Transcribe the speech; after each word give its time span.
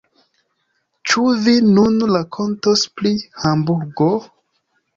Ĉu 1.11 1.25
vi 1.43 1.53
nun 1.67 2.01
rakontos 2.17 2.89
pri 2.97 3.15
Hamburgo? 3.45 4.13